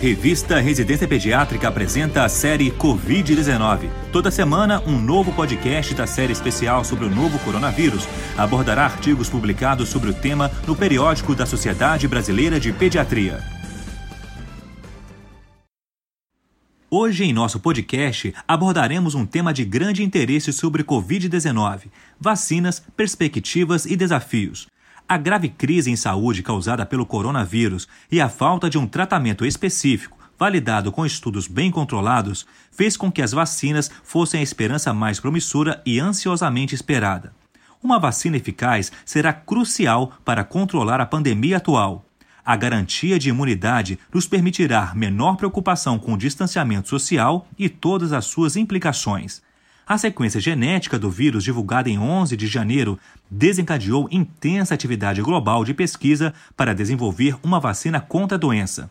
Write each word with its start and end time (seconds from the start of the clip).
Revista 0.00 0.60
Residência 0.60 1.08
Pediátrica 1.08 1.66
apresenta 1.66 2.22
a 2.22 2.28
série 2.28 2.70
Covid-19. 2.70 3.90
Toda 4.12 4.30
semana, 4.30 4.80
um 4.86 4.96
novo 4.96 5.32
podcast 5.32 5.92
da 5.92 6.06
série 6.06 6.32
especial 6.32 6.84
sobre 6.84 7.06
o 7.06 7.10
novo 7.10 7.36
coronavírus 7.40 8.06
abordará 8.36 8.84
artigos 8.84 9.28
publicados 9.28 9.88
sobre 9.88 10.10
o 10.10 10.14
tema 10.14 10.52
no 10.68 10.76
periódico 10.76 11.34
da 11.34 11.44
Sociedade 11.44 12.06
Brasileira 12.06 12.60
de 12.60 12.72
Pediatria. 12.72 13.42
Hoje, 16.88 17.24
em 17.24 17.32
nosso 17.32 17.58
podcast, 17.58 18.32
abordaremos 18.46 19.16
um 19.16 19.26
tema 19.26 19.52
de 19.52 19.64
grande 19.64 20.04
interesse 20.04 20.52
sobre 20.52 20.84
Covid-19: 20.84 21.88
vacinas, 22.20 22.80
perspectivas 22.96 23.84
e 23.84 23.96
desafios. 23.96 24.68
A 25.10 25.16
grave 25.16 25.48
crise 25.48 25.90
em 25.90 25.96
saúde 25.96 26.42
causada 26.42 26.84
pelo 26.84 27.06
coronavírus 27.06 27.88
e 28.12 28.20
a 28.20 28.28
falta 28.28 28.68
de 28.68 28.76
um 28.76 28.86
tratamento 28.86 29.46
específico, 29.46 30.18
validado 30.38 30.92
com 30.92 31.06
estudos 31.06 31.48
bem 31.48 31.70
controlados, 31.70 32.46
fez 32.70 32.94
com 32.94 33.10
que 33.10 33.22
as 33.22 33.32
vacinas 33.32 33.90
fossem 34.04 34.40
a 34.40 34.42
esperança 34.42 34.92
mais 34.92 35.18
promissora 35.18 35.80
e 35.86 35.98
ansiosamente 35.98 36.74
esperada. 36.74 37.32
Uma 37.82 37.98
vacina 37.98 38.36
eficaz 38.36 38.92
será 39.02 39.32
crucial 39.32 40.12
para 40.26 40.44
controlar 40.44 41.00
a 41.00 41.06
pandemia 41.06 41.56
atual. 41.56 42.04
A 42.44 42.54
garantia 42.54 43.18
de 43.18 43.30
imunidade 43.30 43.98
nos 44.12 44.26
permitirá 44.26 44.92
menor 44.94 45.36
preocupação 45.36 45.98
com 45.98 46.12
o 46.12 46.18
distanciamento 46.18 46.86
social 46.86 47.48
e 47.58 47.70
todas 47.70 48.12
as 48.12 48.26
suas 48.26 48.56
implicações. 48.56 49.40
A 49.88 49.96
sequência 49.96 50.38
genética 50.38 50.98
do 50.98 51.10
vírus, 51.10 51.42
divulgada 51.42 51.88
em 51.88 51.98
11 51.98 52.36
de 52.36 52.46
janeiro, 52.46 52.98
desencadeou 53.30 54.06
intensa 54.12 54.74
atividade 54.74 55.22
global 55.22 55.64
de 55.64 55.72
pesquisa 55.72 56.34
para 56.54 56.74
desenvolver 56.74 57.36
uma 57.42 57.58
vacina 57.58 57.98
contra 57.98 58.36
a 58.36 58.38
doença. 58.38 58.90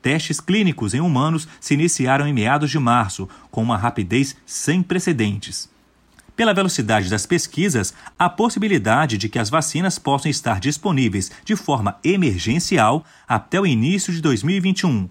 Testes 0.00 0.40
clínicos 0.40 0.94
em 0.94 1.02
humanos 1.02 1.46
se 1.60 1.74
iniciaram 1.74 2.26
em 2.26 2.32
meados 2.32 2.70
de 2.70 2.78
março, 2.78 3.28
com 3.50 3.62
uma 3.62 3.76
rapidez 3.76 4.34
sem 4.46 4.82
precedentes. 4.82 5.68
Pela 6.34 6.54
velocidade 6.54 7.10
das 7.10 7.26
pesquisas, 7.26 7.92
a 8.18 8.30
possibilidade 8.30 9.18
de 9.18 9.28
que 9.28 9.38
as 9.38 9.50
vacinas 9.50 9.98
possam 9.98 10.30
estar 10.30 10.60
disponíveis 10.60 11.30
de 11.44 11.56
forma 11.56 11.98
emergencial 12.02 13.04
até 13.28 13.60
o 13.60 13.66
início 13.66 14.14
de 14.14 14.22
2021 14.22 15.10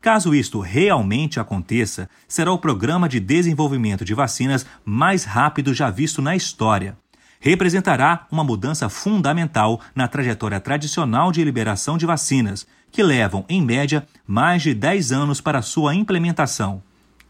Caso 0.00 0.34
isto 0.34 0.60
realmente 0.60 1.40
aconteça, 1.40 2.08
será 2.28 2.52
o 2.52 2.58
programa 2.58 3.08
de 3.08 3.18
desenvolvimento 3.18 4.04
de 4.04 4.14
vacinas 4.14 4.64
mais 4.84 5.24
rápido 5.24 5.74
já 5.74 5.90
visto 5.90 6.22
na 6.22 6.36
história. 6.36 6.96
Representará 7.40 8.26
uma 8.30 8.44
mudança 8.44 8.88
fundamental 8.88 9.80
na 9.94 10.08
trajetória 10.08 10.60
tradicional 10.60 11.30
de 11.32 11.44
liberação 11.44 11.98
de 11.98 12.06
vacinas, 12.06 12.66
que 12.90 13.02
levam, 13.02 13.44
em 13.48 13.60
média, 13.62 14.06
mais 14.26 14.62
de 14.62 14.72
10 14.72 15.12
anos 15.12 15.40
para 15.40 15.62
sua 15.62 15.94
implementação. 15.94 16.82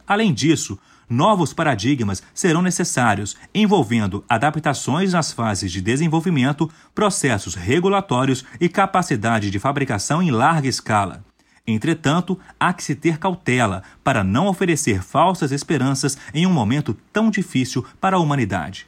Além 0.07 0.33
disso, 0.33 0.79
novos 1.09 1.53
paradigmas 1.53 2.23
serão 2.33 2.63
necessários, 2.63 3.37
envolvendo 3.55 4.25
adaptações 4.29 5.13
nas 5.13 5.33
fases 5.33 5.73
de 5.73 5.81
desenvolvimento, 5.81 6.71
processos 6.95 7.55
regulatórios 7.55 8.45
e 8.61 8.69
capacidade 8.69 9.51
de 9.51 9.59
fabricação 9.59 10.23
em 10.23 10.31
larga 10.31 10.69
escala. 10.69 11.25
Entretanto, 11.67 12.39
há 12.61 12.73
que 12.73 12.83
se 12.83 12.95
ter 12.95 13.19
cautela 13.19 13.83
para 14.05 14.23
não 14.23 14.47
oferecer 14.47 15.03
falsas 15.03 15.51
esperanças 15.51 16.17
em 16.33 16.47
um 16.47 16.53
momento 16.53 16.97
tão 17.13 17.31
difícil 17.31 17.85
para 18.01 18.17
a 18.17 18.21
humanidade. 18.21 18.87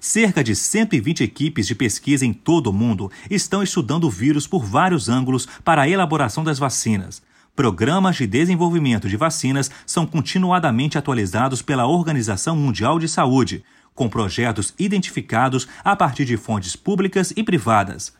Cerca 0.00 0.42
de 0.42 0.54
120 0.54 1.22
equipes 1.22 1.66
de 1.66 1.74
pesquisa 1.74 2.24
em 2.24 2.32
todo 2.32 2.68
o 2.68 2.72
mundo 2.72 3.10
estão 3.30 3.62
estudando 3.62 4.04
o 4.04 4.10
vírus 4.10 4.46
por 4.46 4.64
vários 4.64 5.08
ângulos 5.08 5.46
para 5.64 5.82
a 5.82 5.88
elaboração 5.88 6.44
das 6.44 6.58
vacinas. 6.58 7.22
Programas 7.54 8.16
de 8.16 8.26
desenvolvimento 8.26 9.08
de 9.08 9.16
vacinas 9.16 9.70
são 9.86 10.06
continuadamente 10.06 10.96
atualizados 10.96 11.62
pela 11.62 11.86
Organização 11.86 12.54
Mundial 12.54 12.98
de 12.98 13.08
Saúde, 13.08 13.64
com 13.94 14.08
projetos 14.08 14.74
identificados 14.78 15.66
a 15.82 15.96
partir 15.96 16.24
de 16.26 16.36
fontes 16.36 16.76
públicas 16.76 17.32
e 17.34 17.42
privadas. 17.42 18.12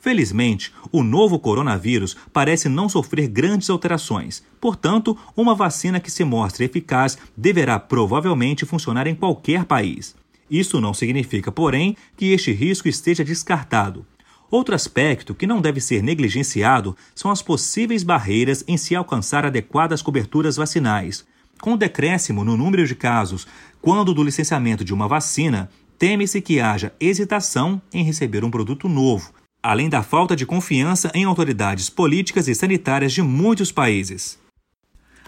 Felizmente, 0.00 0.72
o 0.90 1.02
novo 1.02 1.38
coronavírus 1.38 2.16
parece 2.32 2.70
não 2.70 2.88
sofrer 2.88 3.28
grandes 3.28 3.68
alterações. 3.68 4.42
Portanto, 4.58 5.16
uma 5.36 5.54
vacina 5.54 6.00
que 6.00 6.10
se 6.10 6.24
mostre 6.24 6.64
eficaz 6.64 7.18
deverá 7.36 7.78
provavelmente 7.78 8.64
funcionar 8.64 9.06
em 9.06 9.14
qualquer 9.14 9.66
país. 9.66 10.16
Isso 10.50 10.80
não 10.80 10.94
significa, 10.94 11.52
porém, 11.52 11.96
que 12.16 12.32
este 12.32 12.50
risco 12.50 12.88
esteja 12.88 13.22
descartado. 13.22 14.06
Outro 14.50 14.74
aspecto 14.74 15.34
que 15.34 15.46
não 15.46 15.60
deve 15.60 15.82
ser 15.82 16.02
negligenciado 16.02 16.96
são 17.14 17.30
as 17.30 17.42
possíveis 17.42 18.02
barreiras 18.02 18.64
em 18.66 18.78
se 18.78 18.96
alcançar 18.96 19.44
adequadas 19.44 20.00
coberturas 20.00 20.56
vacinais. 20.56 21.26
Com 21.60 21.74
o 21.74 21.76
decréscimo 21.76 22.42
no 22.42 22.56
número 22.56 22.86
de 22.86 22.94
casos 22.94 23.46
quando 23.82 24.14
do 24.14 24.24
licenciamento 24.24 24.82
de 24.82 24.94
uma 24.94 25.06
vacina, 25.06 25.70
teme-se 25.98 26.40
que 26.40 26.58
haja 26.58 26.92
hesitação 26.98 27.80
em 27.92 28.02
receber 28.02 28.42
um 28.42 28.50
produto 28.50 28.88
novo, 28.88 29.32
além 29.62 29.88
da 29.88 30.02
falta 30.02 30.34
de 30.34 30.46
confiança 30.46 31.10
em 31.14 31.24
autoridades 31.24 31.90
políticas 31.90 32.48
e 32.48 32.54
sanitárias 32.54 33.12
de 33.12 33.22
muitos 33.22 33.70
países. 33.70 34.38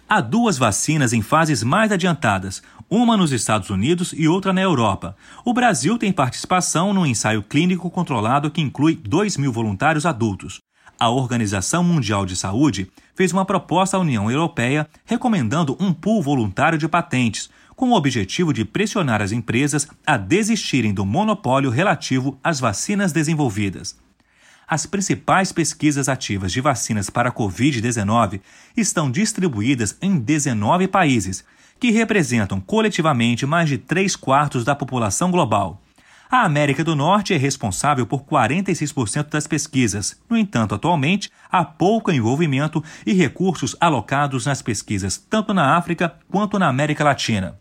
Há 0.09 0.21
duas 0.21 0.59
vacinas 0.59 1.13
em 1.13 1.23
fases 1.23 1.63
mais 1.63 1.91
adiantadas, 1.91 2.63
uma 2.91 3.17
nos 3.17 3.33
Estados 3.33 3.71
Unidos 3.71 4.13
e 4.15 4.29
outra 4.29 4.53
na 4.53 4.61
Europa. 4.61 5.17
O 5.45 5.55
Brasil 5.55 5.97
tem 5.97 6.13
participação 6.13 6.93
no 6.93 7.07
ensaio 7.07 7.43
clínico 7.43 7.91
controlado 7.91 8.51
que 8.51 8.61
inclui 8.61 8.95
2 8.95 9.39
mil 9.39 9.53
voluntários 9.53 10.05
adultos. 10.05 10.61
A 11.01 11.09
Organização 11.09 11.83
Mundial 11.83 12.27
de 12.27 12.37
Saúde 12.37 12.91
fez 13.15 13.33
uma 13.33 13.47
proposta 13.47 13.97
à 13.97 14.01
União 14.01 14.31
Europeia 14.31 14.87
recomendando 15.07 15.77
um 15.81 15.93
pool 15.93 16.23
voluntário 16.23 16.79
de 16.79 16.87
patentes, 16.87 17.49
com 17.75 17.91
o 17.91 17.95
objetivo 17.95 18.53
de 18.53 18.65
pressionar 18.65 19.23
as 19.23 19.33
empresas 19.33 19.89
a 20.07 20.19
desistirem 20.19 20.93
do 20.93 21.07
monopólio 21.07 21.71
relativo 21.71 22.39
às 22.45 22.61
vacinas 22.61 23.13
desenvolvidas 23.13 24.02
as 24.69 24.87
principais 24.87 25.53
pesquisas 25.53 26.09
ativas 26.09 26.53
de 26.53 26.61
vacinas 26.61 27.11
para 27.11 27.29
a 27.29 27.33
Covid-19 27.33 28.41
estão 28.77 29.11
distribuídas 29.11 29.97
em 30.01 30.19
19 30.19 30.89
países, 30.89 31.45
que 31.79 31.91
representam 31.91 32.61
coletivamente 32.61 33.45
mais 33.45 33.69
de 33.69 33.79
3 33.79 34.15
quartos 34.17 34.65
da 34.65 34.75
população 34.75 35.31
global. 35.31 35.83
A 36.31 36.45
América 36.45 36.83
do 36.83 36.97
Norte 36.97 37.35
é 37.35 37.37
responsável 37.37 38.07
por 38.07 38.25
46% 38.25 39.29
das 39.29 39.47
pesquisas. 39.47 40.19
No 40.31 40.37
entanto, 40.39 40.75
atualmente, 40.75 41.31
há 41.51 41.63
pouco 41.63 42.11
envolvimento 42.11 42.83
e 43.05 43.13
recursos 43.13 43.77
alocados 43.79 44.47
nas 44.47 44.63
pesquisas 44.63 45.19
tanto 45.19 45.53
na 45.53 45.77
África 45.77 46.15
quanto 46.31 46.59
na 46.59 46.69
América 46.69 47.05
Latina. 47.05 47.61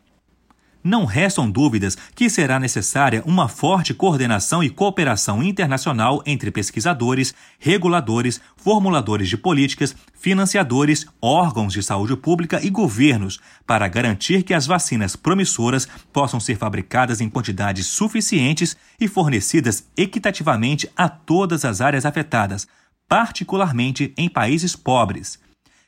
Não 0.83 1.05
restam 1.05 1.49
dúvidas 1.49 1.95
que 2.15 2.27
será 2.27 2.59
necessária 2.59 3.21
uma 3.25 3.47
forte 3.47 3.93
coordenação 3.93 4.63
e 4.63 4.69
cooperação 4.69 5.43
internacional 5.43 6.23
entre 6.25 6.49
pesquisadores, 6.49 7.35
reguladores, 7.59 8.41
formuladores 8.55 9.29
de 9.29 9.37
políticas, 9.37 9.95
financiadores, 10.19 11.05
órgãos 11.21 11.73
de 11.73 11.83
saúde 11.83 12.15
pública 12.15 12.59
e 12.63 12.69
governos 12.69 13.39
para 13.65 13.87
garantir 13.87 14.41
que 14.41 14.55
as 14.55 14.65
vacinas 14.65 15.15
promissoras 15.15 15.87
possam 16.11 16.39
ser 16.39 16.57
fabricadas 16.57 17.21
em 17.21 17.29
quantidades 17.29 17.85
suficientes 17.85 18.75
e 18.99 19.07
fornecidas 19.07 19.85
equitativamente 19.95 20.89
a 20.97 21.07
todas 21.07 21.63
as 21.63 21.79
áreas 21.79 22.05
afetadas, 22.05 22.67
particularmente 23.07 24.13
em 24.17 24.27
países 24.27 24.75
pobres. 24.75 25.39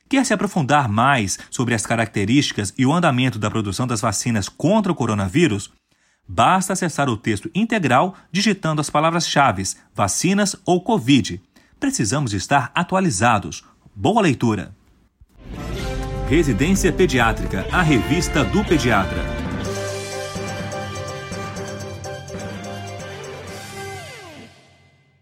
Quer 0.08 0.24
se 0.24 0.34
aprofundar 0.34 0.88
mais 0.88 1.38
sobre 1.50 1.74
as 1.74 1.86
características 1.86 2.72
e 2.76 2.84
o 2.84 2.92
andamento 2.92 3.38
da 3.38 3.50
produção 3.50 3.86
das 3.86 4.00
vacinas 4.00 4.48
contra 4.48 4.92
o 4.92 4.94
coronavírus? 4.94 5.70
Basta 6.26 6.72
acessar 6.72 7.08
o 7.08 7.16
texto 7.16 7.50
integral 7.54 8.14
digitando 8.30 8.80
as 8.80 8.90
palavras-chave 8.90 9.62
vacinas 9.94 10.56
ou 10.64 10.80
Covid. 10.80 11.40
Precisamos 11.78 12.32
estar 12.32 12.70
atualizados. 12.74 13.64
Boa 13.94 14.22
leitura! 14.22 14.74
Residência 16.28 16.90
Pediátrica, 16.90 17.66
a 17.70 17.82
revista 17.82 18.42
do 18.42 18.64
pediatra. 18.64 19.43